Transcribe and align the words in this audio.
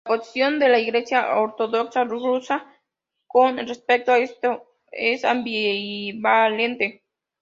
La 0.03 0.17
posición 0.17 0.57
de 0.57 0.67
la 0.67 0.79
Iglesia 0.79 1.37
ortodoxa 1.37 2.03
rusa 2.05 2.65
con 3.27 3.57
respecto 3.59 4.11
a 4.11 4.17
esto 4.17 4.79
es 4.91 5.23
ambivalente. 5.23 7.03